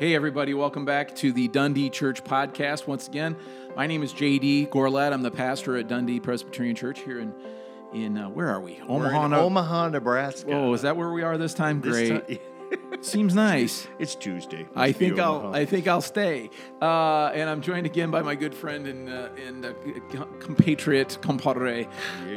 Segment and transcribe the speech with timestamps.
[0.00, 2.86] Hey, everybody, welcome back to the Dundee Church podcast.
[2.86, 3.36] Once again,
[3.76, 5.12] my name is JD Georlett.
[5.12, 7.34] I'm the pastor at Dundee Presbyterian Church here in,
[7.92, 8.76] in uh, where are we?
[8.76, 10.52] In Omaha, Nebraska.
[10.52, 11.82] Oh, is that where we are this time?
[11.82, 12.40] This Great.
[13.02, 13.88] Seems nice.
[13.98, 14.66] it's Tuesday.
[14.76, 15.54] I think I'll.
[15.54, 16.50] I think I'll stay.
[16.82, 19.72] Uh, and I'm joined again by my good friend and uh, and uh,
[20.38, 21.88] compatriot, compadre,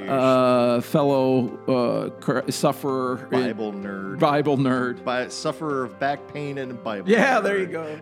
[0.07, 4.19] uh, fellow uh, cr- sufferer, Bible nerd.
[4.19, 5.03] Bible nerd.
[5.03, 7.09] Bi- sufferer of back pain and Bible.
[7.09, 7.43] Yeah, nerd.
[7.43, 7.99] there you go.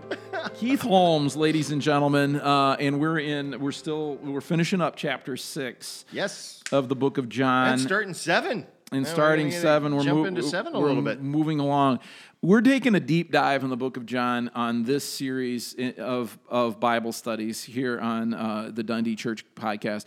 [0.53, 3.59] Keith Holmes, ladies and gentlemen, uh, and we're in.
[3.59, 4.15] We're still.
[4.17, 6.61] We're finishing up chapter six Yes.
[6.71, 7.69] of the book of John.
[7.73, 8.67] And starting seven.
[8.91, 11.21] and starting seven, we're mo- into seven a we're little bit.
[11.21, 11.99] Moving along,
[12.41, 16.79] we're taking a deep dive in the Book of John on this series of of
[16.79, 20.05] Bible studies here on uh, the Dundee Church podcast.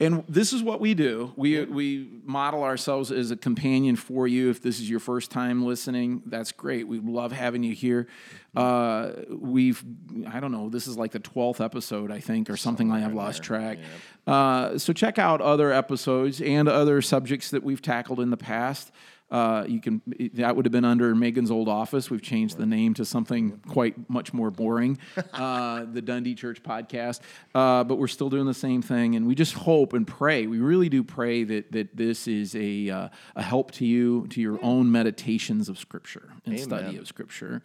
[0.00, 1.32] And this is what we do.
[1.36, 4.50] We we model ourselves as a companion for you.
[4.50, 6.88] If this is your first time listening, that's great.
[6.88, 8.08] We love having you here.
[8.56, 9.84] Uh, we've
[10.28, 10.68] I don't know.
[10.68, 12.88] This is like the twelfth episode, I think, or something.
[12.88, 13.78] like I've lost track.
[14.26, 18.90] Uh, so check out other episodes and other subjects that we've tackled in the past.
[19.30, 20.02] Uh, you can
[20.34, 22.10] that would have been under Megan's old office.
[22.10, 24.98] We've changed the name to something quite much more boring,
[25.32, 27.20] uh, the Dundee Church Podcast.
[27.54, 30.46] Uh, but we're still doing the same thing, and we just hope and pray.
[30.46, 34.40] We really do pray that that this is a uh, a help to you to
[34.40, 37.62] your own meditations of Scripture and study of Scripture.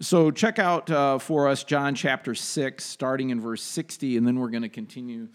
[0.00, 4.38] So check out uh, for us John chapter six, starting in verse sixty, and then
[4.38, 5.28] we're going to continue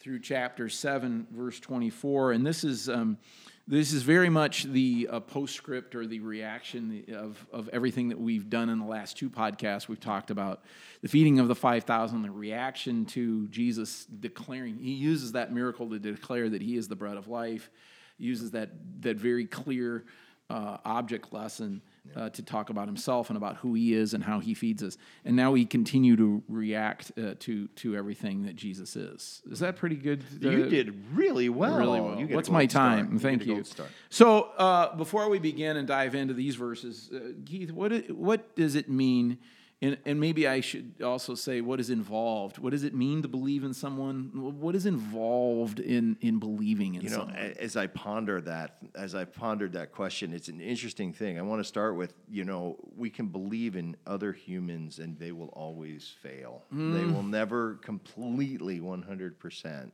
[0.00, 3.18] through chapter 7 verse 24 and this is um,
[3.66, 8.50] this is very much the uh, postscript or the reaction of, of everything that we've
[8.50, 9.86] done in the last two podcasts.
[9.86, 10.62] We've talked about
[11.02, 15.98] the feeding of the 5000 the reaction to jesus declaring he uses that miracle to
[15.98, 17.70] declare that he is the bread of life.
[18.18, 18.70] He uses that
[19.02, 20.04] that very clear
[20.48, 21.80] uh, object lesson
[22.16, 24.96] uh, to talk about himself and about who he is and how he feeds us.
[25.24, 29.42] And now we continue to react uh, to to everything that Jesus is.
[29.50, 30.24] Is that pretty good?
[30.40, 31.78] You uh, did really well.
[31.78, 32.18] really well.
[32.18, 33.12] You What's my time?
[33.12, 33.64] You Thank a you.
[34.08, 38.74] So uh, before we begin and dive into these verses, uh, Keith, what what does
[38.74, 39.38] it mean?
[39.82, 42.58] And, and maybe I should also say what is involved.
[42.58, 44.30] What does it mean to believe in someone?
[44.60, 47.36] What is involved in in believing in You know, someone?
[47.36, 51.38] a- as I ponder that, as I pondered that question, it's an interesting thing.
[51.38, 55.32] I want to start with, you know, we can believe in other humans and they
[55.32, 56.62] will always fail.
[56.70, 57.14] They Mm.
[57.14, 59.92] will never completely 100%.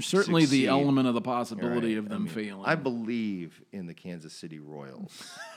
[0.00, 1.98] Certainly, the element of the possibility Right.
[1.98, 2.64] of I them mean, failing.
[2.64, 5.12] I believe in the Kansas City Royals.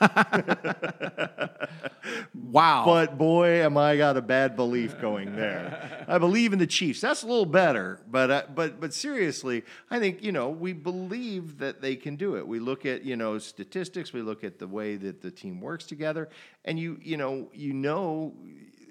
[2.34, 2.84] wow.
[2.84, 6.04] But boy, am I got a bad belief going there.
[6.08, 7.00] I believe in the Chiefs.
[7.00, 11.58] That's a little better, but uh, but but seriously, I think you know we believe
[11.58, 12.46] that they can do it.
[12.46, 14.12] We look at you know statistics.
[14.12, 16.28] We look at the way that the team works together,
[16.64, 18.34] and you you know you know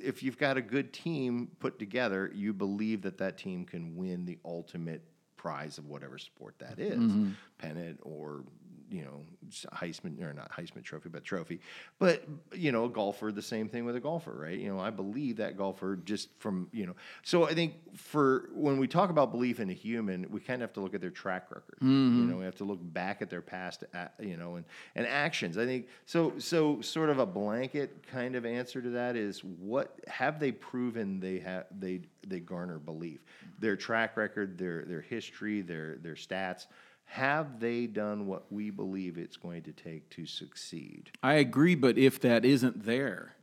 [0.04, 4.26] if you've got a good team put together, you believe that that team can win
[4.26, 5.04] the ultimate
[5.38, 7.32] prize of whatever sport that is, mm-hmm.
[7.58, 8.44] pennant or
[8.90, 9.26] you know
[9.74, 11.60] Heisman or not Heisman Trophy, but trophy.
[12.00, 14.58] But you know, a golfer, the same thing with a golfer, right?
[14.58, 16.96] You know, I believe that golfer just from you know.
[17.24, 20.70] So I think for when we talk about belief in a human, we kind of
[20.70, 21.78] have to look at their track record.
[21.82, 22.32] You mm-hmm.
[22.32, 23.84] know, we have to look back at their past,
[24.20, 24.66] you know, and
[24.96, 25.58] and actions.
[25.58, 26.34] I think so.
[26.38, 31.20] So sort of a blanket kind of answer to that is what have they proven
[31.20, 33.24] they have they they garner belief
[33.60, 36.68] their track record their their history their their stats
[37.08, 41.98] have they done what we believe it's going to take to succeed I agree, but
[41.98, 43.34] if that isn't there,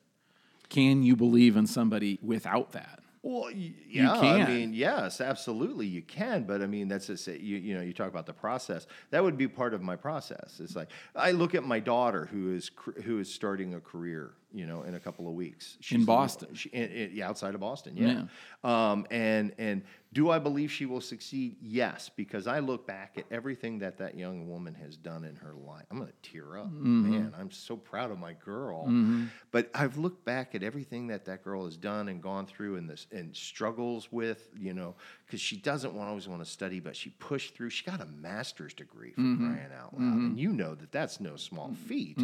[0.69, 3.01] can you believe in somebody without that?
[3.25, 4.43] well yeah can.
[4.43, 7.93] i mean yes absolutely you can but i mean that's just you, you know you
[7.95, 11.55] talk about the process that would be part of my process it's like i look
[11.55, 12.71] at my daughter who is
[13.05, 16.55] who is starting a career you know in a couple of weeks She's Boston.
[16.55, 18.23] she, in, in- yeah, outside of boston yeah,
[18.63, 19.83] Um, and and
[20.15, 21.57] do I believe she will succeed?
[21.61, 25.55] Yes, because I look back at everything that that young woman has done in her
[25.55, 25.85] life.
[25.91, 27.11] I'm going to tear up, mm-hmm.
[27.11, 27.35] man.
[27.37, 28.85] I'm so proud of my girl.
[28.85, 29.25] Mm-hmm.
[29.51, 32.89] But I've looked back at everything that that girl has done and gone through, and
[32.89, 34.95] this and struggles with, you know,
[35.27, 37.71] because she doesn't want, always want to study, but she pushed through.
[37.71, 39.53] She got a master's degree for mm-hmm.
[39.53, 42.17] crying out loud, and you know that that's no small feat.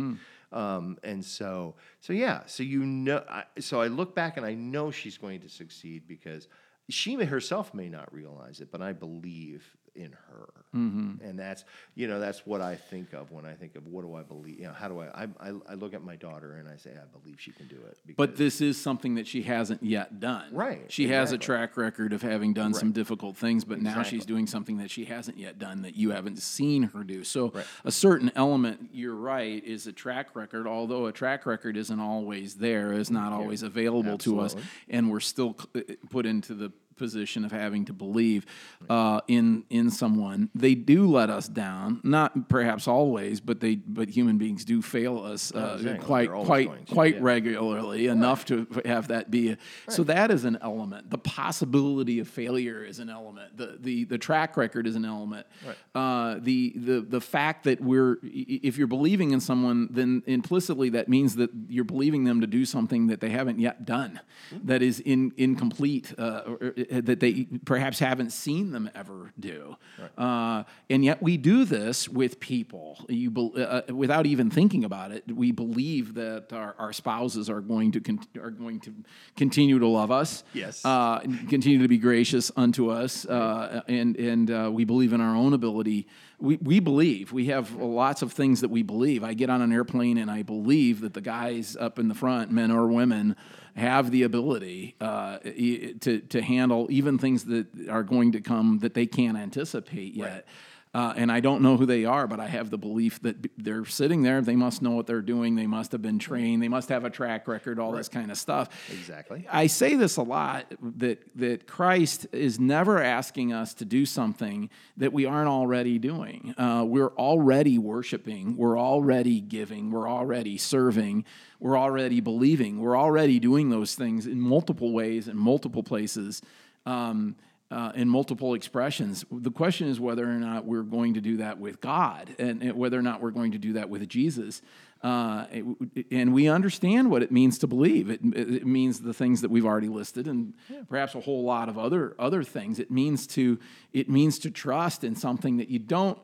[0.52, 4.55] Um, and so, so yeah, so you know, I, so I look back and I
[4.55, 6.49] know she's going to succeed because
[6.88, 10.48] she herself may not realize it, but I believe in her.
[10.72, 11.64] And that's
[11.96, 14.60] you know that's what I think of when I think of what do I believe.
[14.60, 15.06] You know, how do I?
[15.06, 17.75] I, I, I look at my daughter and I say I believe she can do
[17.75, 17.98] it.
[18.16, 20.54] But this is something that she hasn't yet done.
[20.54, 24.25] Right, She has a track record of having done some difficult things, but now she's
[24.25, 27.25] doing something that she hasn't yet done that you haven't seen her do.
[27.25, 27.52] So
[27.84, 32.54] a certain element, you're right, is a track record, although a track record isn't always
[32.54, 34.54] there, is not always available to us,
[34.88, 36.70] and we're still uh, put into the
[37.00, 38.47] position of having to believe
[38.88, 40.50] uh, in in someone.
[40.55, 45.19] They do let us down, not perhaps always, but they but human beings do fail
[45.32, 47.32] us uh, saying, quite quite to, quite yeah.
[47.32, 49.43] regularly enough to have that be.
[49.52, 49.58] A,
[49.88, 51.11] So that is an element.
[51.11, 53.56] The possibility of failure is an element.
[53.56, 55.47] The the the track record is an element.
[55.94, 61.08] Uh, the the the fact that we're if you're believing in someone, then implicitly that
[61.08, 64.20] means that you're believing them to do something that they haven't yet done,
[64.50, 64.67] Mm-hmm.
[64.67, 66.43] that is in incomplete, uh,
[66.90, 69.76] that they perhaps haven't seen them ever do.
[70.19, 73.04] Uh, and yet we do this with people.
[73.08, 77.48] You bel- uh, uh, without even thinking about it, we believe that our, our spouses
[77.48, 78.94] are going to con- are going to
[79.37, 80.42] continue to love us.
[80.52, 80.84] Yes.
[80.84, 85.37] Uh, continue to be gracious unto us, uh, and and uh, we believe in our
[85.37, 86.08] own ability.
[86.40, 89.22] We, we believe we have lots of things that we believe.
[89.22, 92.50] I get on an airplane and I believe that the guys up in the front,
[92.50, 93.37] men or women,
[93.76, 98.94] have the ability uh, to to handle even things that are going to come that
[98.94, 100.46] they can't anticipate yet.
[100.92, 103.84] Uh, and I don't know who they are, but I have the belief that they're
[103.84, 104.42] sitting there.
[104.42, 105.54] They must know what they're doing.
[105.54, 106.60] They must have been trained.
[106.60, 107.78] They must have a track record.
[107.78, 108.69] All this kind of stuff.
[108.90, 109.46] Exactly.
[109.48, 110.66] I say this a lot
[110.96, 116.54] that that Christ is never asking us to do something that we aren't already doing.
[116.58, 118.56] Uh, we're already worshiping.
[118.56, 119.92] We're already giving.
[119.92, 121.25] We're already serving.
[121.60, 122.81] We're already believing.
[122.81, 126.42] We're already doing those things in multiple ways in multiple places.
[126.84, 127.37] Um,
[127.70, 129.25] uh, in multiple expressions.
[129.31, 132.72] The question is whether or not we're going to do that with God and, and
[132.72, 134.61] whether or not we're going to do that with Jesus.
[135.02, 138.11] Uh, it- and we understand what it means to believe.
[138.11, 140.52] It, it means the things that we've already listed, and
[140.88, 142.78] perhaps a whole lot of other other things.
[142.78, 143.58] It means to
[143.93, 146.19] it means to trust in something that you don't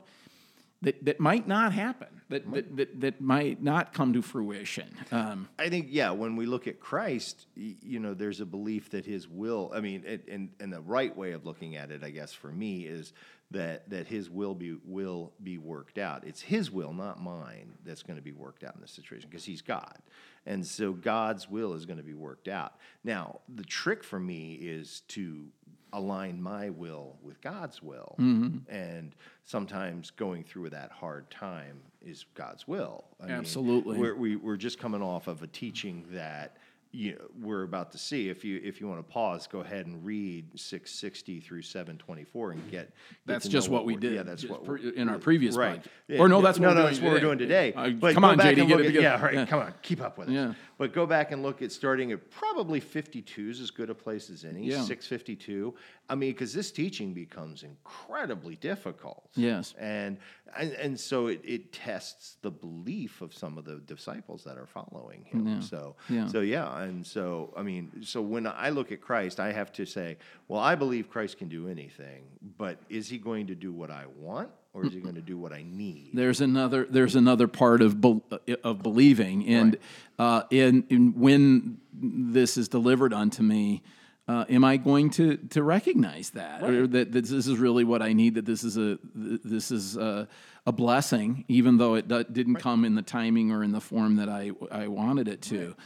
[0.86, 2.06] that, that might not happen.
[2.28, 4.88] That, that, that, that might not come to fruition.
[5.12, 6.10] Um, I think yeah.
[6.10, 9.72] When we look at Christ, you know, there's a belief that His will.
[9.74, 12.48] I mean, it, and and the right way of looking at it, I guess, for
[12.48, 13.12] me, is
[13.50, 16.24] that that His will be will be worked out.
[16.24, 19.44] It's His will, not mine, that's going to be worked out in this situation because
[19.44, 19.98] He's God,
[20.46, 22.74] and so God's will is going to be worked out.
[23.04, 25.46] Now, the trick for me is to
[25.92, 28.58] align my will with God's will, mm-hmm.
[28.72, 33.04] and sometimes going through that hard time is God's will.
[33.20, 33.98] I mean, Absolutely.
[33.98, 36.56] we're, we, we're just coming off of a teaching that
[36.96, 38.30] you know, we're about to see.
[38.30, 41.98] If you if you want to pause, go ahead and read six sixty through seven
[41.98, 42.70] twenty four and get.
[42.70, 42.92] get
[43.26, 45.84] That's just what we did Yeah, that's what we're- in our previous right.
[46.08, 47.72] Yeah, Or no, that's what no, we're no, doing that's what we're doing today.
[47.74, 49.02] Uh, but come on, back JD, and get it together.
[49.02, 49.34] Yeah, right.
[49.34, 49.46] Yeah.
[49.46, 50.34] Come on, keep up with us.
[50.34, 50.54] Yeah.
[50.78, 53.94] But go back and look at starting at probably fifty two is as good a
[53.94, 54.64] place as any.
[54.64, 54.80] Yeah.
[54.82, 55.74] Six fifty two.
[56.08, 59.28] I mean, because this teaching becomes incredibly difficult.
[59.34, 59.74] Yes.
[59.78, 60.16] And
[60.56, 64.66] and, and so it, it tests the belief of some of the disciples that are
[64.66, 65.46] following him.
[65.46, 65.60] Yeah.
[65.60, 66.28] So Yeah.
[66.28, 69.84] so yeah, and so I mean, so when I look at Christ, I have to
[69.84, 70.16] say,
[70.48, 72.24] well, I believe Christ can do anything,
[72.56, 75.38] but is he going to do what I want or is he going to do
[75.38, 76.10] what I need?
[76.12, 78.22] there's another there's another part of bel
[78.62, 79.46] of believing.
[79.46, 79.76] And
[80.18, 83.82] uh, in, in when this is delivered unto me
[84.28, 86.62] uh, am I going to to recognize that?
[86.62, 89.96] Or that, that this is really what I need that this is a this is
[89.96, 90.26] a,
[90.66, 94.16] a blessing even though it do- didn't come in the timing or in the form
[94.16, 95.76] that I I wanted it to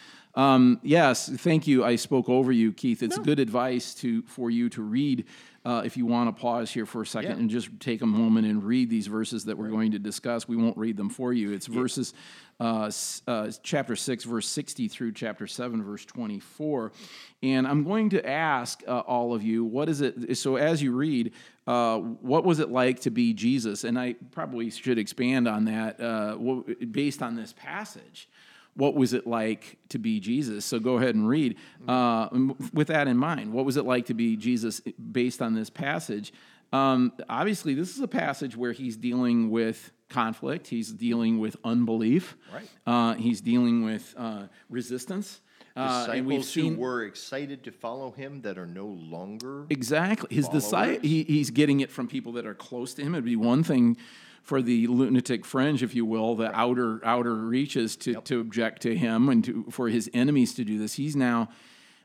[0.41, 4.69] um, yes thank you I spoke over you Keith it's good advice to for you
[4.71, 5.27] to read
[5.65, 7.37] uh, if you want to pause here for a second Yeah.
[7.37, 10.49] and just take a moment and read these verses that we're going to discuss.
[10.49, 11.53] We won't read them for you.
[11.53, 12.15] It's verses,
[12.59, 12.91] uh,
[13.29, 16.93] uh, chapter 6, verse 60 through chapter 7, verse 24.
[17.43, 20.39] And I'm going to ask uh, all of you, what is it?
[20.39, 21.33] So as you read,
[21.67, 23.85] uh, what was it like to be Jesus?
[23.85, 26.37] And I probably should expand on that uh,
[26.91, 28.31] based on this passage
[28.75, 30.65] what was it like to be Jesus?
[30.65, 31.57] So go ahead and read.
[31.87, 32.29] Uh,
[32.73, 36.33] with that in mind, what was it like to be Jesus based on this passage?
[36.73, 42.37] Um, obviously, this is a passage where he's dealing with conflict, he's dealing with unbelief,
[42.53, 42.69] Right.
[42.87, 45.41] uh, he's dealing with uh, resistance.
[45.77, 50.35] Uh, Disciples seen who were excited to follow him that are no longer Exactly.
[50.35, 53.15] His disciple, he, he's getting it from people that are close to him.
[53.15, 53.97] It'd be one thing
[54.43, 58.97] for the lunatic fringe, if you will, the outer outer reaches to, to object to
[58.97, 60.95] him and to, for his enemies to do this.
[60.95, 61.49] He's now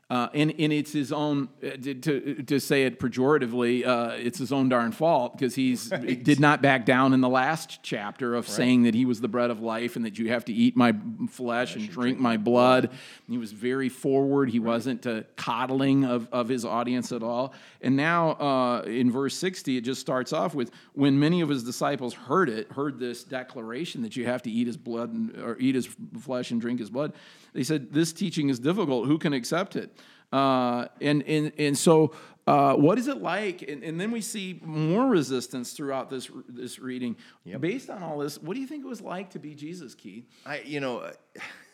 [0.08, 4.52] Uh, and, and it's his own uh, to, to say it pejoratively uh, it's his
[4.52, 6.22] own darn fault because he's right.
[6.22, 8.56] did not back down in the last chapter of right.
[8.56, 10.94] saying that he was the bread of life and that you have to eat my
[11.28, 12.88] flesh and drink, drink my blood
[13.28, 14.68] he was very forward he right.
[14.68, 19.76] wasn't uh, coddling of, of his audience at all and now uh, in verse 60
[19.76, 24.02] it just starts off with when many of his disciples heard it heard this declaration
[24.02, 25.88] that you have to eat his blood and, or eat his
[26.20, 27.12] flesh and drink his blood
[27.56, 29.96] they said this teaching is difficult who can accept it
[30.32, 32.12] uh, and, and, and so,
[32.46, 33.62] uh, what is it like?
[33.62, 37.16] And, and, then we see more resistance throughout this, this reading.
[37.44, 37.60] Yep.
[37.60, 40.28] Based on all this, what do you think it was like to be Jesus, Keith?
[40.44, 41.10] I, you know,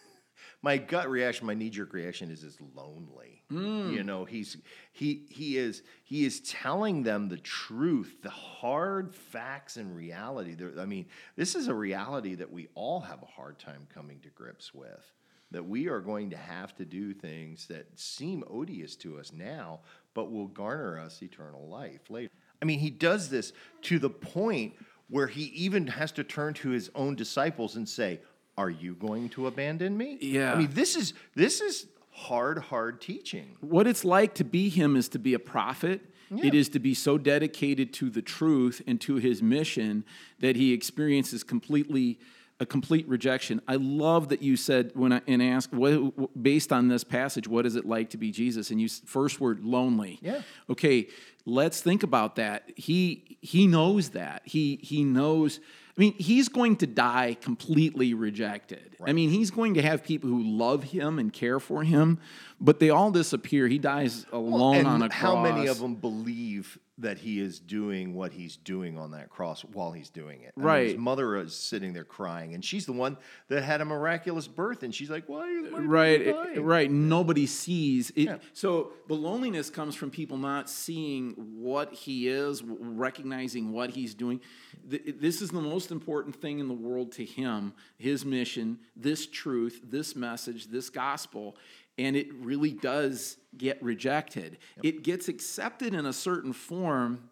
[0.63, 3.43] my gut reaction, my knee jerk reaction is is lonely.
[3.51, 3.93] Mm.
[3.93, 4.57] You know, he's
[4.93, 10.57] he he is he is telling them the truth, the hard facts and reality.
[10.79, 14.31] I mean, this is a reality that we all have a hard time coming to
[14.31, 15.13] grips with
[15.53, 19.81] that we are going to have to do things that seem odious to us now,
[20.15, 22.31] but will garner us eternal life later.
[22.61, 24.75] I mean, he does this to the point
[25.09, 28.21] where he even has to turn to his own disciples and say,
[28.57, 30.53] "Are you going to abandon me?" Yeah.
[30.53, 33.57] I mean, this is this is hard hard teaching.
[33.61, 36.01] What it's like to be him is to be a prophet.
[36.31, 36.47] Yeah.
[36.47, 40.05] It is to be so dedicated to the truth and to his mission
[40.41, 42.19] that he experiences completely
[42.63, 43.61] a complete rejection.
[43.67, 47.67] I love that you said when I and asked what, based on this passage, what
[47.67, 48.71] is it like to be Jesus?
[48.71, 50.21] And you first word lonely.
[50.23, 50.43] Yeah.
[50.71, 51.09] Okay,
[51.45, 52.71] let's think about that.
[52.77, 54.43] He he knows that.
[54.45, 55.61] He he knows.
[55.97, 58.97] I mean, he's going to die completely rejected.
[58.99, 59.11] Right.
[59.11, 62.19] I mean, he's going to have people who love him and care for him,
[62.59, 63.69] but they all disappear.
[63.69, 65.21] He dies alone well, on a cross.
[65.21, 69.63] How many of them believe that he is doing what he's doing on that cross
[69.65, 70.53] while he's doing it.
[70.59, 70.81] I right.
[70.81, 73.17] Mean, his mother is sitting there crying, and she's the one
[73.49, 78.25] that had a miraculous birth, and she's like, "Why my right, right?" Nobody sees it.
[78.25, 78.37] Yeah.
[78.53, 84.41] So the loneliness comes from people not seeing what he is, recognizing what he's doing.
[84.85, 87.75] This is the most important thing in the world to him.
[87.99, 91.57] His mission, this truth, this message, this gospel,
[91.99, 94.59] and it really does get rejected.
[94.77, 94.85] Yep.
[94.85, 97.31] It gets accepted in a certain form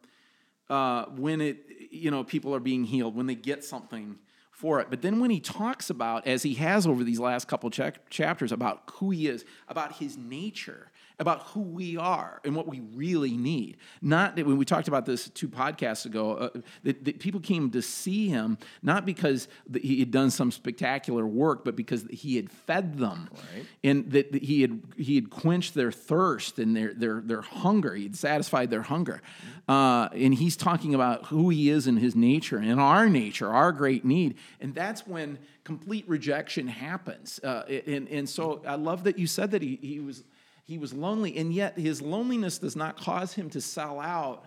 [0.69, 4.19] uh, when it, you know, people are being healed, when they get something
[4.53, 4.89] for it.
[4.91, 7.81] But then when he talks about, as he has over these last couple ch-
[8.11, 12.81] chapters, about who he is, about his nature, about who we are and what we
[12.95, 13.77] really need.
[14.01, 16.49] Not that when we talked about this two podcasts ago, uh,
[16.83, 19.47] that, that, people came to see him not because
[19.81, 23.67] he had done some spectacular work, but because he had fed them, right.
[23.85, 27.95] and that, that, he had he had quenched their thirst and their their their hunger.
[27.95, 29.21] He had satisfied their hunger,
[29.69, 33.73] uh, and he's talking about who he is in his nature and our nature, our
[33.73, 37.39] great need, and that's when complete rejection happens.
[37.45, 40.25] Uh, and and so I love that you said that he he was
[40.71, 44.45] he was lonely, and yet his loneliness does not cause him to sell out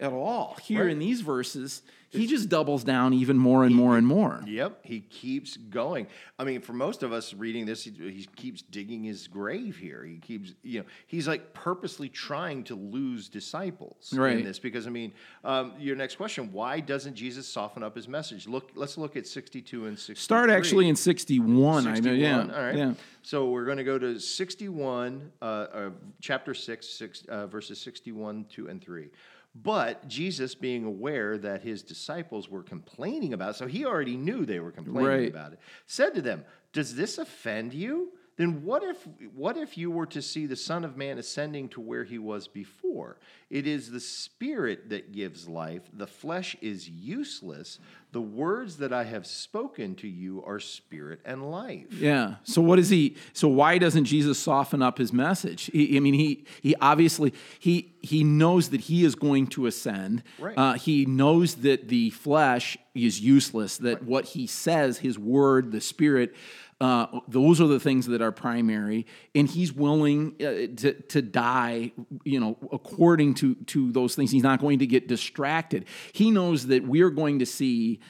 [0.00, 0.56] at all.
[0.62, 0.90] Here right.
[0.90, 4.42] in these verses, he just doubles down even more and he, more and more.
[4.44, 6.08] Yep, he keeps going.
[6.40, 10.02] I mean, for most of us reading this, he, he, keeps digging his grave here.
[10.04, 14.38] He keeps, you know, he's like purposely trying to lose disciples right.
[14.38, 15.12] in this because I mean,
[15.44, 18.48] um, your next question: Why doesn't Jesus soften up his message?
[18.48, 20.20] Look, let's look at sixty-two and sixty.
[20.20, 21.84] Start actually in sixty-one.
[21.84, 22.12] 61 I know.
[22.12, 22.56] Yeah.
[22.56, 22.76] All right.
[22.76, 22.94] Yeah.
[23.22, 25.90] So we're going to go to sixty-one, uh, uh,
[26.20, 29.10] chapter six, six uh, verses sixty-one, two, and three.
[29.54, 34.46] But Jesus, being aware that his disciples were complaining about it, so he already knew
[34.46, 35.28] they were complaining right.
[35.28, 38.12] about it, said to them, Does this offend you?
[38.40, 41.80] Then what if what if you were to see the son of man ascending to
[41.80, 43.18] where he was before?
[43.50, 45.82] It is the spirit that gives life.
[45.92, 47.78] The flesh is useless.
[48.12, 51.92] The words that i have spoken to you are spirit and life.
[51.92, 52.36] Yeah.
[52.44, 55.64] So what is he so why doesn't jesus soften up his message?
[55.72, 60.22] He, i mean he he obviously he he knows that he is going to ascend.
[60.38, 60.56] Right.
[60.56, 64.04] Uh, he knows that the flesh is useless that right.
[64.04, 66.34] what he says his word the spirit
[66.80, 71.92] uh, those are the things that are primary, and he's willing uh, to, to die,
[72.24, 74.30] you know, according to, to those things.
[74.30, 75.84] He's not going to get distracted.
[76.12, 78.00] He knows that we're going to see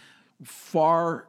[0.44, 1.26] far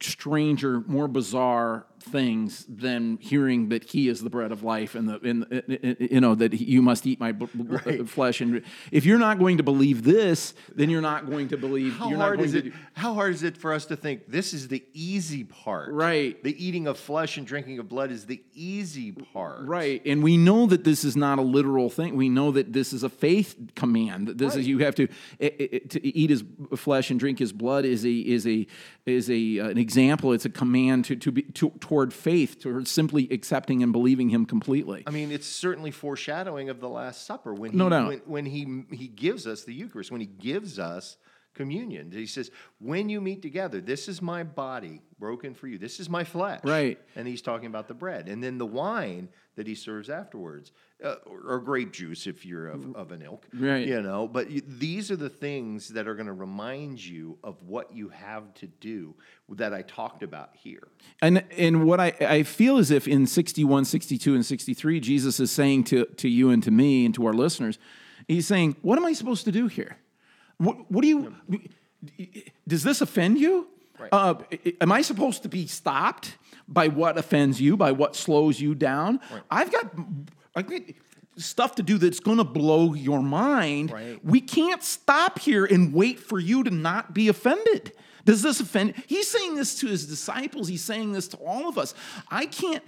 [0.00, 5.18] stranger, more bizarre things than hearing that he is the bread of life and the
[5.22, 8.08] and, you know that you must eat my b- right.
[8.08, 8.40] flesh.
[8.42, 12.10] And if you're not going to believe this then you're not going to believe how
[12.10, 14.68] you're hard is it do, how hard is it for us to think this is
[14.68, 15.92] the easy part?
[15.92, 16.42] Right.
[16.42, 19.66] The eating of flesh and drinking of blood is the easy part.
[19.66, 20.02] Right.
[20.04, 22.16] And we know that this is not a literal thing.
[22.16, 24.28] We know that this is a faith command.
[24.28, 24.60] That this right.
[24.60, 25.08] is you have to
[25.40, 26.44] eh, eh, eh, to eat his
[26.76, 28.66] flesh and drink his blood is a is is a
[29.06, 30.32] is a an example.
[30.32, 34.46] It's a command to to be to, toward faith, toward simply accepting and believing Him
[34.46, 35.02] completely.
[35.06, 38.08] I mean, it's certainly foreshadowing of the Last Supper when he, No doubt.
[38.08, 41.18] when, when he he gives us the Eucharist, when he gives us
[41.54, 42.10] communion.
[42.10, 45.78] He says, "When you meet together, this is my body broken for you.
[45.78, 46.98] This is my flesh." Right.
[47.16, 50.72] And he's talking about the bread, and then the wine that he serves afterwards,
[51.04, 53.46] uh, or, or grape juice if you're of, of an ilk.
[53.52, 53.86] Right.
[53.86, 57.62] You know, but you, these are the things that are going to remind you of
[57.62, 59.14] what you have to do
[59.50, 60.88] that I talked about here.
[61.20, 65.50] And and what I, I feel as if in 61, 62, and 63, Jesus is
[65.50, 67.78] saying to, to you and to me and to our listeners,
[68.26, 69.98] he's saying, What am I supposed to do here?
[70.62, 71.34] What, what do you
[72.66, 73.68] does this offend you?
[73.98, 74.08] Right.
[74.12, 74.34] Uh,
[74.80, 76.36] am I supposed to be stopped
[76.68, 79.20] by what offends you, by what slows you down?
[79.50, 79.92] I've got
[80.54, 80.82] I've got
[81.36, 83.90] stuff to do that's going to blow your mind.
[83.90, 84.24] Right.
[84.24, 87.92] We can't stop here and wait for you to not be offended.
[88.24, 88.94] Does this offend?
[89.08, 90.68] He's saying this to his disciples.
[90.68, 91.94] He's saying this to all of us.
[92.30, 92.82] I can't.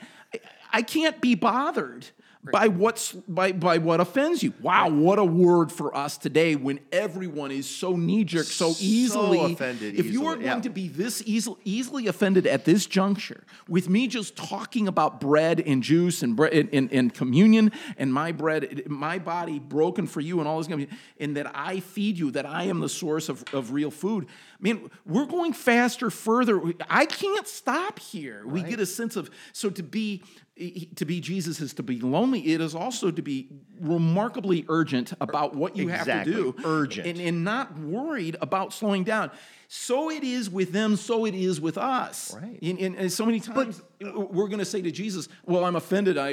[0.73, 2.07] I can't be bothered
[2.53, 4.53] by what's by by what offends you.
[4.61, 8.77] Wow, what a word for us today when everyone is so knee jerk, so So
[8.85, 10.61] easily offended If you are going yeah.
[10.61, 15.61] to be this easily easily offended at this juncture with me just talking about bread
[15.61, 20.21] and juice and bread and, and, and communion and my bread, my body broken for
[20.21, 22.89] you and all this, kind of- and that I feed you, that I am the
[22.89, 24.27] source of, of real food.
[24.27, 26.61] I mean, we're going faster, further.
[26.89, 28.47] I can't stop here.
[28.47, 30.23] We get a sense of so to be
[30.57, 32.53] to be Jesus is to be lonely.
[32.53, 33.49] It is also to be
[33.81, 37.09] remarkably urgent about what you have to do, Urgent.
[37.09, 39.33] and, and not worried about slowing down.
[39.77, 42.33] So it is with them, so it is with us.
[42.33, 42.63] Right.
[42.63, 45.75] And, and- and so many times but, we're going to say to Jesus, "Well, I'm
[45.75, 46.17] offended.
[46.17, 46.31] I,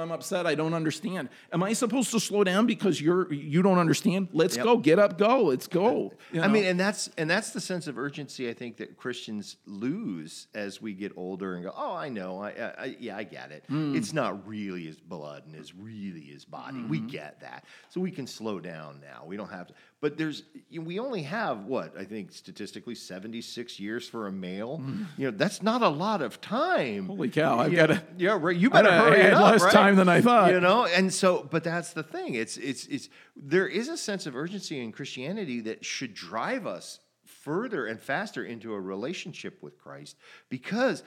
[0.00, 0.46] I'm upset.
[0.46, 4.28] I don't understand." Am I supposed to slow down because you're you don't understand?
[4.32, 4.64] Let's Yep.
[4.64, 4.76] go.
[4.76, 5.18] Get up.
[5.18, 5.44] Go.
[5.44, 6.12] Let's go.
[6.30, 9.56] You I mean, and that's and that's the sense of urgency I think that Christians
[9.66, 13.24] lose as we get older and go, "Oh, I know, I, I, I yeah, I
[13.24, 13.64] get it.
[13.66, 13.96] Hmm.
[13.96, 16.82] It's not really his blood and it's really his body.
[16.84, 17.06] We Mm-hmm.
[17.08, 19.24] get that, so we can slow down now.
[19.26, 19.74] We don't have to.
[20.06, 24.76] But there's we only have what I think statistically seventy six years for a male.
[24.76, 25.02] Hmm.
[25.16, 27.06] You know, that's not a lot of time.
[27.06, 28.56] Holy cow, I've gotta- yeah, right.
[28.56, 29.72] You I better I hurry had it up, less right?
[29.72, 30.52] time than I thought.
[30.52, 32.34] You know, and so, but that's the thing.
[32.34, 37.00] It's it's it's there is a sense of urgency in Christianity that should drive us
[37.24, 40.14] further and faster into a relationship with Christ
[40.48, 41.02] because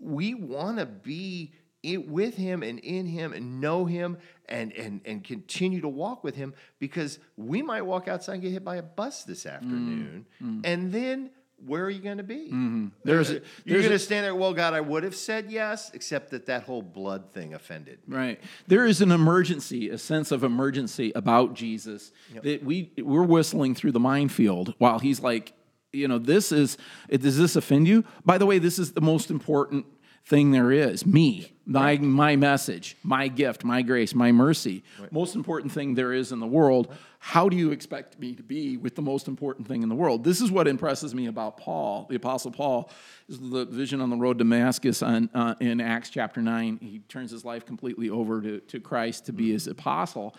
[0.00, 5.00] we want to be it with him and in him and know him and and
[5.04, 8.76] and continue to walk with him because we might walk outside and get hit by
[8.76, 9.52] a bus this mm.
[9.54, 10.60] afternoon mm.
[10.64, 11.30] and then
[11.64, 12.46] where are you going to be?
[12.46, 12.88] Mm-hmm.
[13.04, 14.34] There's a- You're going to stand there.
[14.34, 18.00] Well, God, I would have said yes, except that that whole blood thing offended.
[18.06, 18.40] me." Right.
[18.66, 23.92] There is an emergency, a sense of emergency about Jesus that we we're whistling through
[23.92, 25.52] the minefield while he's like,
[25.92, 26.78] you know, this is
[27.10, 28.04] does this offend you?
[28.24, 29.86] By the way, this is the most important
[30.24, 31.04] thing there is.
[31.04, 34.82] Me, my my message, my gift, my grace, my mercy.
[35.10, 36.94] Most important thing there is in the world.
[37.18, 40.24] How do you expect me to be with the most important thing in the world?
[40.24, 42.90] This is what impresses me about Paul, the Apostle Paul,
[43.28, 46.78] is the vision on the road to Damascus on, uh, in Acts chapter 9.
[46.82, 50.34] He turns his life completely over to, to Christ to be his apostle.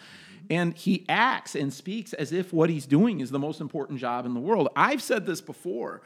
[0.49, 4.25] And he acts and speaks as if what he's doing is the most important job
[4.25, 4.67] in the world.
[4.75, 6.01] I've said this before.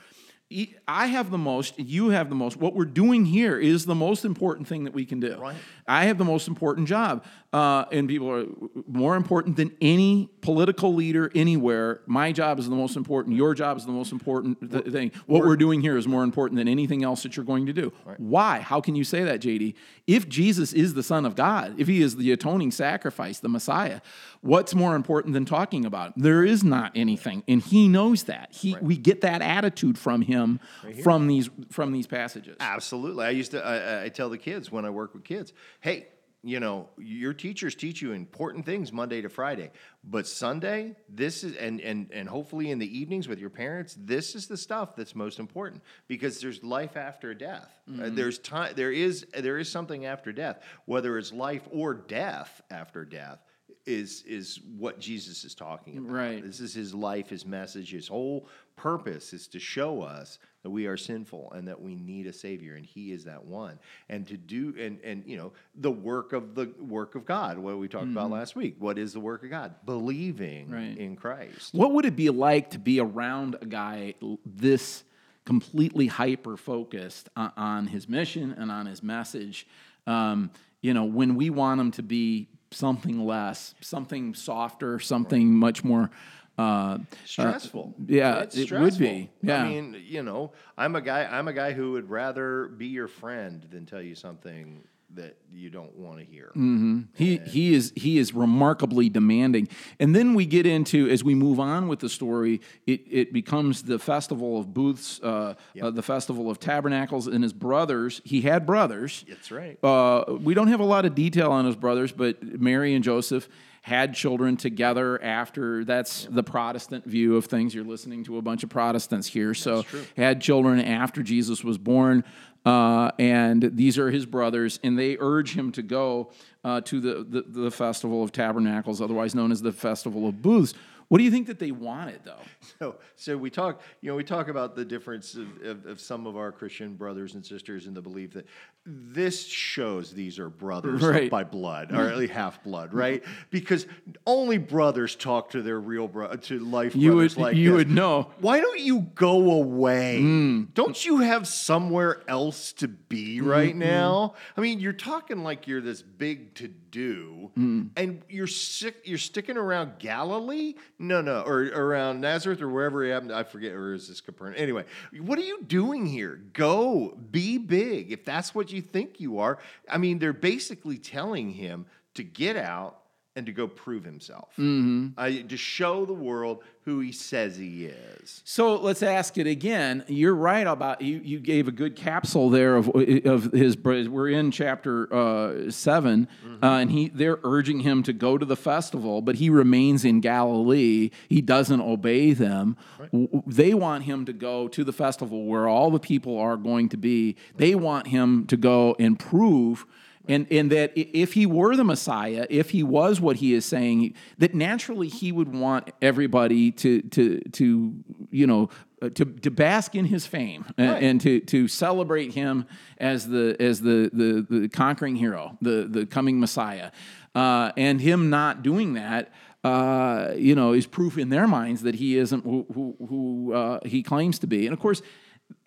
[0.88, 2.58] I have the most, you have the most.
[2.58, 5.38] What we're doing here is the most important thing that we can do.
[5.38, 5.58] Right.
[5.88, 7.24] I have the most important job.
[7.54, 8.46] Uh, and people are
[8.88, 12.02] more important than any political leader anywhere.
[12.06, 13.38] My job is the most important.
[13.38, 15.12] Your job is the most important th- thing.
[15.28, 17.92] What we're, doing here is more important than anything else that you're going to do.
[18.18, 18.60] Why?
[18.60, 19.76] How can you say that, JD?
[20.06, 24.02] If Jesus is the Son of God, if he is the atoning sacrifice, the Messiah,
[24.42, 26.24] what's more important than talking about him?
[26.24, 27.44] There is not anything.
[27.48, 28.50] And he knows that.
[28.52, 30.60] He, We get that attitude from him
[31.02, 32.58] from, these, from these passages.
[32.60, 33.26] Absolutely.
[33.26, 33.66] I used to.
[33.66, 36.08] I- I, I tell the kids when I work with kids, hey,
[36.44, 39.72] you know, your teachers teach you important things Monday to Friday,
[40.04, 44.36] but Sunday, this is, and and and hopefully in the evenings with your parents, this
[44.36, 47.70] is the stuff that's most important because there's life after death.
[47.90, 48.74] Uh, there's time.
[48.76, 53.40] There is there is something after death, whether it's life or death after death.
[53.86, 56.12] Is is what Jesus is talking about.
[56.12, 56.44] Right.
[56.44, 60.86] This is his life, his message, his whole purpose is to show us that we
[60.86, 63.78] are sinful and that we need a savior, and he is that one.
[64.08, 67.78] And to do and and you know the work of the work of God, what
[67.78, 68.76] we talked about last week.
[68.80, 69.76] What is the work of God?
[69.86, 70.98] Believing Right.
[70.98, 71.74] in Christ.
[71.74, 74.14] What would it be like to be around a guy
[74.46, 75.04] this
[75.46, 79.68] completely hyper focused on, on his mission and on his message?
[80.06, 85.84] Um, you know, when we want him to be something less, something softer, something much
[85.84, 86.10] more
[86.58, 87.94] Uh, stressful.
[88.08, 89.30] yeah, It's it would be.
[89.44, 89.64] Yeah.
[89.64, 91.26] I mean, you know, I'm a guy.
[91.26, 95.70] I'm a guy who would rather be your friend than tell you something that you
[95.70, 96.52] don't want to hear.
[96.56, 97.08] Mm.
[97.16, 99.68] He he is he is remarkably demanding.
[100.00, 103.84] And then we get into as we move on with the story, it, it becomes
[103.84, 108.22] the festival of booths, uh, uh, the festival of tabernacles, and his brothers.
[108.26, 109.26] He had brothers.
[109.28, 109.78] That's right.
[109.84, 113.48] Uh, we don't have a lot of detail on his brothers, but Mary and Joseph
[113.88, 117.74] had children together after that's the Protestant view of things.
[117.74, 119.54] You're listening to a bunch of Protestants here.
[119.54, 119.86] So
[120.18, 122.26] had children after Jesus was born.
[122.66, 126.32] Uh, and these are his brothers, and they urge him to go
[126.66, 130.74] uh, to the, the, the Festival of Tabernacles, otherwise known as the Festival of Booths.
[131.10, 132.42] What do you think that they wanted, though?
[132.80, 136.28] So, so we talk, you know, we talk about the difference of, of, of some
[136.28, 138.46] of our Christian brothers and sisters in the belief that
[138.86, 141.30] this shows these are brothers Right.
[141.32, 143.24] by blood, or at least half blood, right?
[143.52, 143.86] Because
[144.26, 147.78] only brothers talk to their real bro- to life You brothers would like you this.
[147.78, 148.32] would know.
[148.40, 150.20] Why don't you go away?
[150.20, 150.64] Hmm.
[150.74, 153.80] Don't you have somewhere else to be right Hmm.
[153.80, 154.34] now?
[154.58, 157.84] I mean, you're talking like you're this big to do, Hmm.
[157.96, 158.96] and you're sick.
[159.06, 160.76] You're sticking around Galilee?
[161.00, 163.32] No, no, or around Nazareth or wherever he happened.
[163.32, 164.56] I forget, or is this Capernaum?
[164.58, 164.86] Anyway,
[165.20, 166.42] what are you doing here?
[166.54, 168.12] Go, be big.
[168.12, 172.58] If that's what you think you are, I mean, they're basically telling him to get
[172.58, 173.00] out
[173.38, 175.10] and to go prove himself, Mm-hmm.
[175.18, 178.42] I, to show the world who he says he is.
[178.46, 180.04] So let's ask it again.
[180.08, 181.20] You're right about you.
[181.24, 183.78] You gave a good capsule there of of his.
[183.78, 186.28] We're in chapter uh, 7
[186.64, 190.20] uh, and he they're urging him to go to the festival, but he remains in
[190.22, 191.12] Galilee.
[191.30, 192.76] He doesn't obey them.
[193.12, 196.90] W- They want him to go to the festival where all the people are going
[196.90, 197.36] to be.
[197.58, 199.86] They want him to go and prove.
[200.28, 204.14] And, and that if he were the Messiah, if he was what he is saying,
[204.38, 207.94] that naturally he would want everybody to, to, to
[208.32, 208.70] you know,
[209.02, 211.04] uh, to, to bask in his fame and, Right.
[211.04, 212.66] and to, to celebrate him
[212.98, 216.92] as the, as the, the, the conquering hero, the, the coming Messiah.
[217.36, 219.32] Uh, and him not doing that,
[219.64, 223.80] uh, you know, is proof in their minds that he isn't who, who, who uh,
[223.86, 224.66] he claims to be.
[224.66, 225.02] And of course,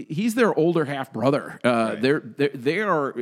[0.08, 1.60] he's their older half brother.
[1.62, 3.14] Uh, they're, they're they are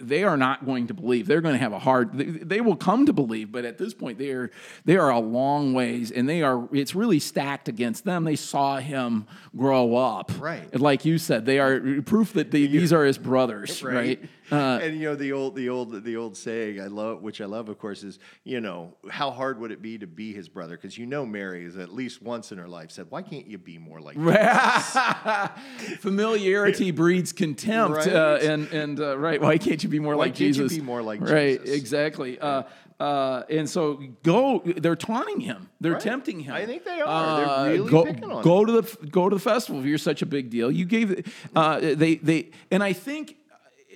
[0.00, 1.26] they are not going to believe.
[1.26, 2.16] They're going to have a hard.
[2.16, 4.50] They, they will come to believe, but at this point, they are
[4.84, 6.68] they are a long ways, and they are.
[6.72, 8.24] It's really stacked against them.
[8.24, 10.78] They saw him grow up, Right.
[10.78, 14.22] Like you said, they are proof that they, these are his brothers, right?
[14.52, 17.46] Uh, and you know the old, the old, the old saying I love, which I
[17.46, 20.76] love, of course, is you know how hard would it be to be his brother?
[20.76, 23.58] Because you know Mary is at least once in her life said, "Why can't you
[23.58, 24.16] be more like?"
[26.00, 28.08] Familiarity breeds contempt, Right.
[28.12, 29.40] uh, and and uh, right.
[29.40, 30.74] Why can't you be more Why like Jesus?
[30.74, 31.76] be more like right, Jesus?
[31.78, 32.38] exactly.
[32.38, 32.64] Uh,
[33.00, 34.62] uh, and so go.
[34.64, 35.68] They're taunting him.
[35.80, 36.00] They're Right.
[36.00, 36.54] tempting him.
[36.54, 37.36] I think they are.
[37.36, 39.80] They're Uh, really go, picking on go to the go to the festival.
[39.80, 41.32] If you're such a big deal, you gave.
[41.56, 43.36] Uh, they they and I think.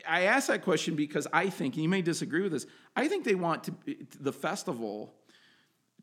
[0.09, 2.67] I ask that question because I think, and you may disagree with this,
[2.97, 3.75] I think they want to,
[4.19, 5.15] the festival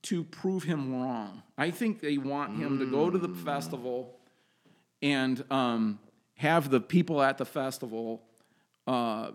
[0.04, 1.42] to prove him wrong.
[1.58, 4.20] I think they want him to go to the festival
[5.02, 6.00] and um,
[6.36, 8.22] have the people at the festival
[8.86, 9.32] uh,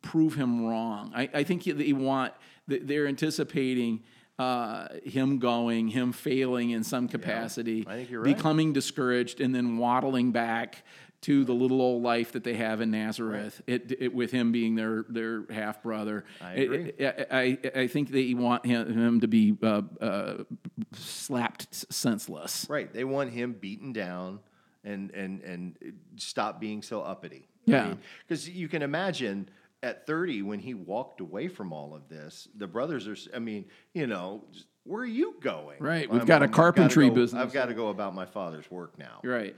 [0.00, 1.12] prove him wrong.
[1.14, 2.32] I, I think they want,
[2.66, 4.02] they're anticipating
[4.38, 8.36] uh, him going, him failing in some capacity, I think you're right.
[8.36, 10.84] becoming discouraged, and then waddling back
[11.26, 13.60] to the little old life that they have in Nazareth.
[13.66, 16.24] It, it, with him being their their half brother.
[16.40, 16.92] I agree.
[17.00, 20.44] I, I, I think they want him, him to be uh, uh,
[20.92, 22.68] slapped senseless.
[22.70, 22.92] Right.
[22.92, 24.38] They want him beaten down
[24.84, 25.76] and and and
[26.14, 27.48] stop being so uppity.
[27.64, 27.94] Yeah.
[28.22, 29.48] Because you can imagine
[29.82, 33.16] at 30 when he walked away from all of this, the brothers are.
[33.34, 34.44] I mean, you know,
[34.84, 35.78] where are you going?
[35.80, 37.42] Right, we've got a carpentry gotta go- business.
[37.42, 39.18] I've got to go about my father's work now.
[39.24, 39.56] Right.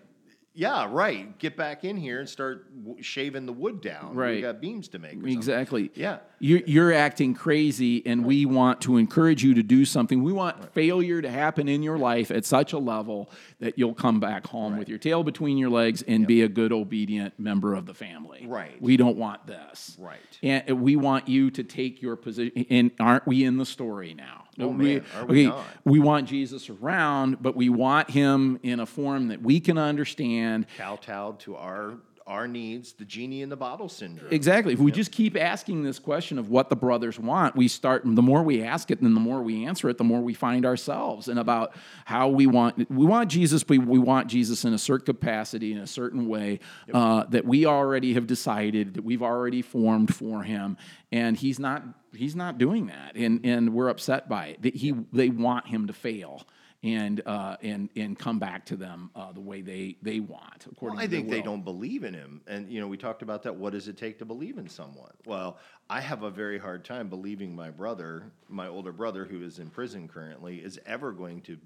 [0.55, 1.39] Yeah, right.
[1.39, 4.17] Get back in here and start w- shaving the wood down.
[4.17, 4.43] Right, We Right.
[4.43, 5.13] got beams to make.
[5.25, 5.93] Exactly.
[5.95, 6.19] Yeah.
[6.41, 10.21] You're, you're acting crazy, and we want to encourage you to do something.
[10.23, 13.31] We want failure to happen in your life at such a level
[13.61, 16.73] that you'll come back home with your tail between your legs and be a good,
[16.73, 18.45] obedient member of the family.
[18.49, 18.83] Right.
[18.83, 19.97] We don't want this.
[20.01, 20.19] Right.
[20.43, 22.67] And we want you to take your position.
[22.69, 24.47] And aren't we in the story now?
[24.61, 25.65] Oh, man, are we not?
[25.85, 30.67] we want Jesus around, but we want him in a form that we can understand.
[30.77, 31.95] Kowtowed to our
[32.29, 34.31] our needs, the genie in the bottle syndrome.
[34.31, 34.75] Exactly.
[34.75, 38.03] If we just keep asking this question of what the brothers want, we start.
[38.05, 40.67] The more we ask it, and the more we answer it, the more we find
[40.67, 42.91] ourselves and about how we want.
[42.91, 46.61] We want Jesus, but we want Jesus in a certain capacity, in a certain way
[46.93, 50.77] uh, that we already have decided that we've already formed for Him,
[51.11, 51.83] and He's not.
[52.15, 54.63] He's not doing that, and and we're upset by it.
[54.63, 56.47] That He they want Him to fail.
[56.83, 60.67] And uh, and and come back to them uh, the way they they want.
[60.71, 62.41] According Well, I think they don't believe in him.
[62.47, 63.57] And, you know, we talked about that.
[63.57, 65.13] What does it take to believe in someone?
[65.27, 65.59] Well,
[65.91, 69.71] I have a very hard time believing my brother, my older brother, who is in
[69.71, 71.59] prison currently, is ever going to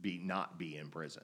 [0.00, 1.22] be not be in prison.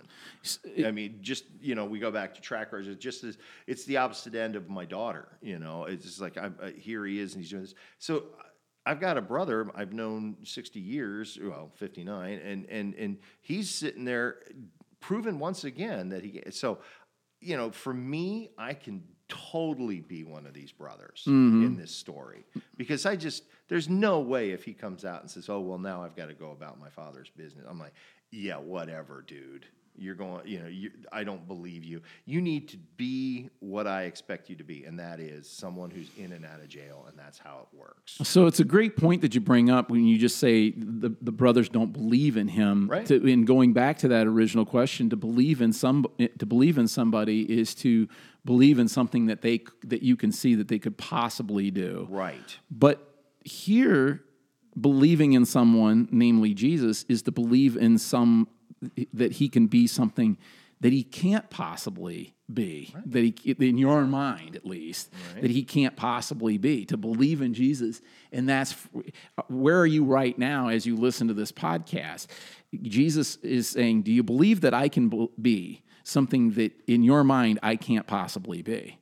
[0.85, 2.89] I mean, just you know, we go back to trackers.
[2.89, 3.25] It's just
[3.67, 5.29] it's the opposite end of my daughter.
[5.41, 7.75] You know, it's just like I'm, uh, here he is and he's doing this.
[7.99, 8.25] So
[8.89, 14.07] I've got a brother I've known 60 years, well, 59, and and and he's sitting
[14.07, 14.39] there,
[15.01, 16.43] proven once again that he.
[16.51, 16.79] So,
[17.41, 21.67] you know, for me, I can totally be one of these brothers mm-hmm.
[21.67, 22.47] in this story
[22.79, 26.03] because I just there's no way if he comes out and says, "Oh well, now
[26.03, 27.93] I've got to go about my father's business." I'm like,
[28.31, 29.67] "Yeah, whatever, dude."
[29.99, 32.01] You're going, you know, you, I don't believe you.
[32.25, 36.09] You need to be what I expect you to be, and that is someone who's
[36.17, 38.19] in and out of jail, and that's how it works.
[38.23, 41.33] So it's a great point that you bring up when you just say the, the
[41.33, 42.89] brothers don't believe in him.
[42.89, 43.07] Right.
[43.07, 46.07] To, in going back to that original question, to believe in some
[46.39, 48.09] to believe in somebody is to
[48.45, 52.07] believe in something that they that you can see that they could possibly do.
[52.11, 52.59] Right.
[52.71, 53.05] But
[53.45, 54.25] here,
[54.81, 58.49] believing in someone, namely Jesus, is to believe in some
[59.13, 60.39] that he can be something
[60.81, 62.95] that he can't possibly be.
[63.05, 66.85] That he, in your mind at least, that he can't possibly be.
[66.87, 68.01] To believe in Jesus,
[68.33, 68.77] and that's
[69.49, 72.27] where are you right now as you listen to this podcast?
[72.83, 77.59] Jesus is saying, "Do you believe that I can be something that in your mind
[77.63, 78.99] I can't possibly be?"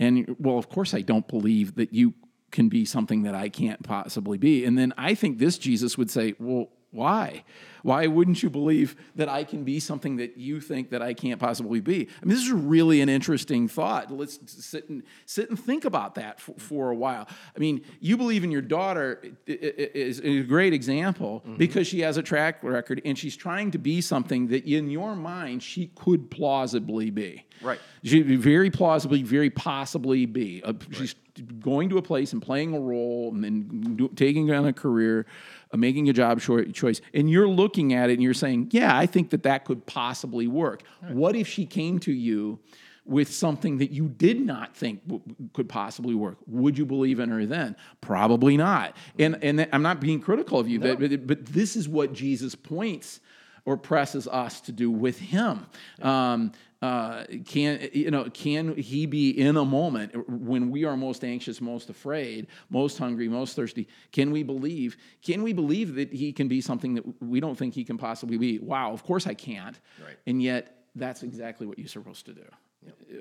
[0.00, 2.14] And well, of course, I don't believe that you
[2.50, 4.64] can be something that I can't possibly be.
[4.64, 7.44] And then I think this Jesus would say, well, why?
[7.82, 11.40] Why wouldn't you believe that I can be something that you think that I can't
[11.40, 12.08] possibly be?
[12.20, 14.10] I mean, this is really an interesting thought.
[14.10, 17.26] Let's sit and sit and think about that for, for a while.
[17.56, 22.22] I mean, you believe in your daughter is a great example because she has a
[22.22, 27.10] track record and she's trying to be something that in your mind she could plausibly
[27.10, 27.46] be.
[27.62, 27.80] Right.
[28.04, 30.62] She very plausibly, very possibly be.
[30.62, 31.14] Uh, she's
[31.60, 35.26] going to a place and playing a role and then do, taking on a career,
[35.76, 37.00] making a job choi- choice.
[37.14, 40.46] And you're looking at it and you're saying, yeah, I think that that could possibly
[40.46, 40.82] work.
[41.08, 42.58] What if she came to you
[43.04, 45.22] with something that you did not think w-
[45.54, 46.38] could possibly work?
[46.46, 47.74] Would you believe in her then?
[48.00, 48.96] Probably not.
[49.18, 52.54] And, and I'm not being critical of you, but, but, but this is what Jesus
[52.54, 53.20] points
[53.64, 55.66] or presses us to do with him.
[56.00, 56.52] Um,
[56.82, 58.24] uh, can you know?
[58.24, 63.28] Can he be in a moment when we are most anxious, most afraid, most hungry,
[63.28, 63.86] most thirsty?
[64.10, 64.96] Can we believe?
[65.22, 68.36] Can we believe that he can be something that we don't think he can possibly
[68.36, 68.58] be?
[68.58, 69.78] Wow, of course I can't.
[70.04, 70.16] Right.
[70.26, 72.44] And yet, that's exactly what you're supposed to do.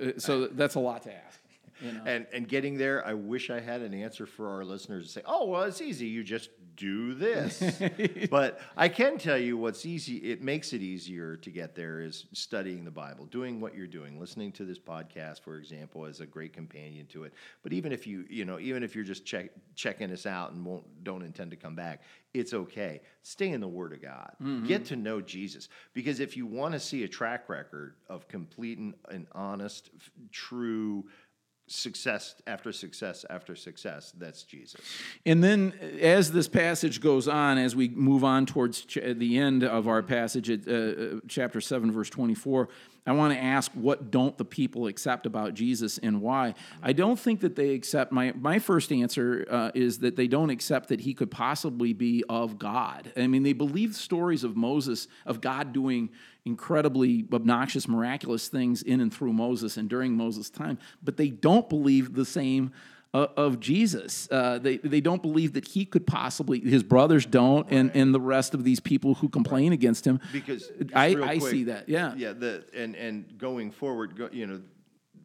[0.02, 1.41] Uh, So that's a lot to ask.
[1.82, 2.02] You know?
[2.06, 5.22] And and getting there, I wish I had an answer for our listeners to say,
[5.26, 6.08] "Oh, well, it's easy.
[6.08, 7.62] You just do this."
[8.30, 10.18] but I can tell you what's easy.
[10.18, 14.20] It makes it easier to get there is studying the Bible, doing what you're doing,
[14.20, 17.34] listening to this podcast, for example, is a great companion to it.
[17.64, 20.66] But even if you you know even if you're just check, checking us out and
[20.66, 22.02] won't don't intend to come back,
[22.34, 23.02] it's okay.
[23.24, 24.32] Stay in the Word of God.
[24.42, 24.68] Mm-hmm.
[24.68, 28.78] Get to know Jesus because if you want to see a track record of complete
[28.78, 31.06] and, and honest, f- true
[31.72, 34.14] success after success after success.
[34.18, 34.82] That's Jesus.
[35.26, 39.64] And then, as this passage goes on, as we move on towards ch- the end
[39.64, 42.70] of our passage at uh, uh, chapter 7, verse 24,
[43.06, 46.54] I want to ask what don't the people accept about Jesus and why?
[46.84, 50.52] I don't think that they accept, my, my first answer uh, is that they don't
[50.52, 53.12] accept that he could possibly be of God.
[53.18, 56.10] I mean, they believe stories of Moses, of God doing
[56.46, 61.70] incredibly obnoxious, miraculous things in and through Moses and during Moses' time, but they don't
[61.70, 62.72] believe the same
[63.14, 64.28] uh, of Jesus.
[64.32, 68.22] Uh, they, they don't believe that he could possibly, his brothers don't, and, and the
[68.22, 70.20] rest of these people who complain against him.
[70.32, 72.14] Because I, real I see that, yeah.
[72.16, 72.34] yeah.
[72.34, 74.62] The and and going forward, go, you know,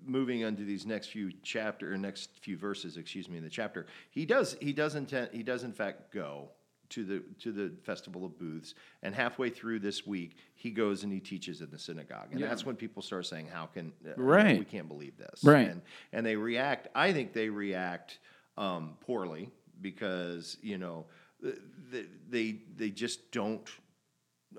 [0.04, 3.50] moving on to these next few chapter or next few verses, excuse me, in the
[3.50, 6.50] chapter, he does he does intend he does in fact go
[6.90, 11.12] to the to the festival of booths and halfway through this week he goes and
[11.12, 12.48] he teaches in the synagogue and Yeah.
[12.48, 14.58] that's when people start saying how can uh, Right.
[14.58, 15.68] we can't believe this Right.
[15.68, 18.18] and and they react i think they react
[18.56, 21.06] um, poorly because you know
[21.42, 21.56] th-
[21.90, 23.68] th- they they just don't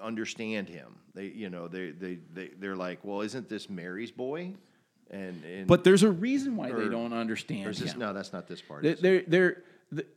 [0.01, 0.95] understand him.
[1.15, 4.53] They, you know, they, they, they, they're like, well, isn't this Mary's boy?
[5.09, 7.99] And, and But there's a reason why they don't or understand is this, him.
[7.99, 8.83] no, that's not this part.
[8.83, 9.65] They're, they're, they're th-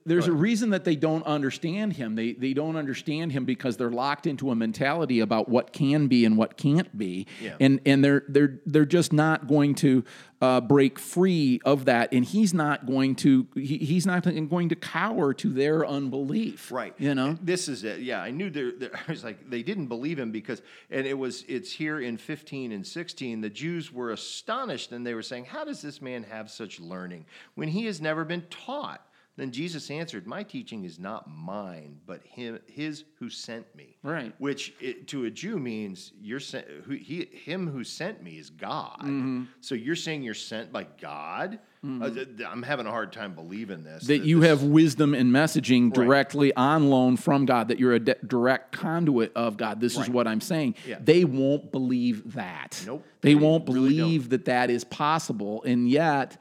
[0.05, 2.17] there's a reason that they don't understand him.
[2.17, 6.25] They they don't understand him because they're locked into a mentality about what can be
[6.25, 7.55] and what can't be, Yeah.
[7.61, 10.03] and and they're they're they're just not going to
[10.43, 12.13] uh, break free of that.
[12.13, 16.73] And he's not going to he, he's not going to cower to their unbelief.
[16.73, 16.95] Right.
[16.99, 17.39] You know.
[17.41, 18.01] This is it.
[18.01, 18.73] Yeah, I knew there.
[18.73, 21.45] there- I was like, they didn't believe him because, and it was.
[21.47, 23.41] It's here in 15 and 16.
[23.41, 27.27] The Jews were astonished, and they were saying, "How does this man have such learning
[27.55, 29.07] when he has never been taught?"
[29.41, 34.35] Then Jesus answered, "My teaching is not mine, but him, his who sent me." Right.
[34.39, 36.67] Which it, to a Jew means you're sent.
[36.85, 38.99] Who, he, him who sent me is God.
[39.01, 39.45] Mm-hmm.
[39.63, 41.59] So you're saying you're sent by God.
[41.83, 44.07] Uh, th- th- I'm having a hard time believing this.
[44.09, 47.99] that you this- have wisdom and messaging directly on loan from God, that you're a
[48.01, 49.81] di- direct conduit of God.
[49.81, 50.75] This is what I'm saying.
[50.87, 50.99] Yeah.
[51.01, 52.83] They won't believe that.
[52.87, 53.07] Nope.
[53.23, 54.05] They They won't really don't.
[54.09, 55.63] believe that that is possible.
[55.63, 56.37] And yet,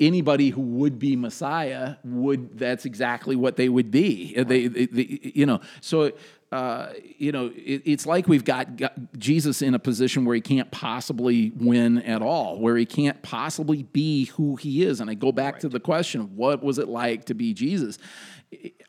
[0.00, 4.34] anybody who would be Messiah would, that's exactly what they would be.
[4.36, 6.12] Uh, They, they, they- you know, so.
[6.50, 10.40] Uh, you know, it, it's like we've got, got Jesus in a position where he
[10.40, 15.02] can't possibly win at all, where he can't possibly be who he is.
[15.02, 17.98] And I go back to the question: What was it like to be Jesus?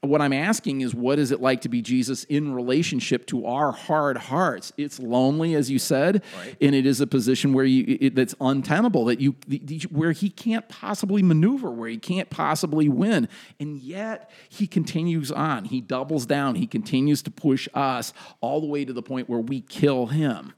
[0.01, 3.73] What I'm asking is, what is it like to be Jesus in relationship to our
[3.73, 4.71] hard hearts?
[4.77, 6.55] It's lonely, as you said, Right.
[6.61, 9.35] and it is a position where you it, that's untenable, that you
[9.91, 13.27] where he can't possibly maneuver, where he can't possibly win,
[13.59, 15.65] and yet he continues on.
[15.65, 16.55] He doubles down.
[16.55, 20.53] He continues to push us all the way to the point where we kill him.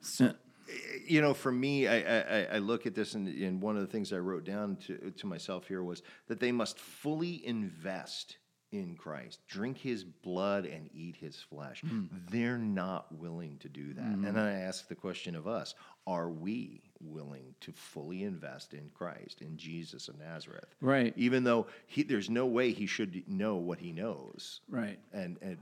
[1.07, 3.81] you know, for me, I, I, I- I look at this, and, and one of
[3.81, 8.37] the things I wrote down to, to myself here was that they must fully invest
[8.71, 11.81] in Christ, drink his blood, and eat his flesh.
[11.81, 12.05] Hmm.
[12.29, 14.03] They're not willing to do that.
[14.03, 15.75] And then I ask the question of us
[16.07, 20.75] are we willing to fully invest in Christ, in Jesus of Nazareth?
[20.81, 21.13] Right.
[21.15, 24.62] Even though he, there's no way he should know what he knows.
[24.67, 24.97] Right.
[25.13, 25.57] And, and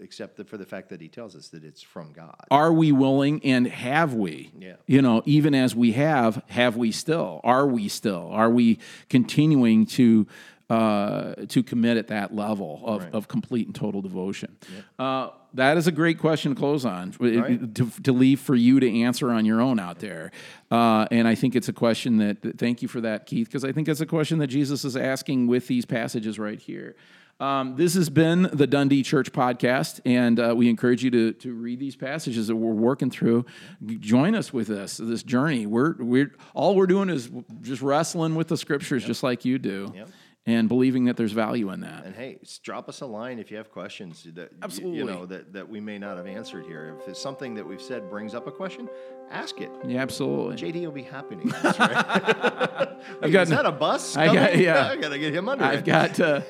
[0.00, 2.36] except for the fact that he tells us that it's from God.
[2.50, 4.74] are we willing and have we Yeah.
[4.86, 9.86] you know even as we have have we still are we still are we continuing
[9.86, 10.26] to
[10.68, 13.14] uh, to commit at that level of, Right.
[13.14, 14.56] of complete and total devotion
[14.98, 17.74] uh, that is a great question to close on Right.
[17.76, 20.32] to, to leave for you to answer on your own out there
[20.72, 23.64] uh, and i think it's a question that that- thank you for that keith because
[23.64, 26.96] i think it's a question that jesus is asking with these passages right here
[27.38, 31.52] um, this has been the Dundee Church podcast, and uh, we encourage you to, to
[31.52, 33.44] read these passages that we're working through.
[33.84, 35.66] Join us with us this journey.
[35.66, 37.28] We're we're all we're doing is
[37.60, 40.08] just wrestling with the scriptures, just like you do, Yep.
[40.46, 42.04] And believing that there's value in that.
[42.04, 44.98] And hey, drop us a line if you have questions that Absolutely.
[44.98, 46.96] you know that, that we may not have answered here.
[47.02, 48.88] If it's something that we've said brings up a question,
[49.30, 49.70] ask it.
[49.86, 50.56] Yeah, absolutely.
[50.56, 51.82] JD will be happy to answer.
[53.22, 54.16] I've got Is that a bus?
[54.16, 54.86] I got- yeah.
[54.92, 55.84] I gotta get him under I've it.
[55.84, 56.40] got uh,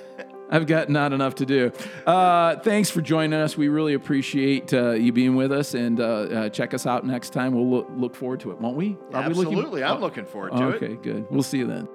[0.51, 1.73] I've got not enough to do.
[2.07, 3.57] Uh, thanks for joining us.
[3.57, 7.31] We really appreciate uh, you being with us, and uh, uh, check us out next
[7.31, 7.53] time.
[7.53, 8.97] We'll look, look forward to it, won't we?
[9.13, 10.75] Are we looking- Absolutely, I'm looking forward to it.
[10.77, 11.27] Okay, good.
[11.31, 11.89] We'll see you then.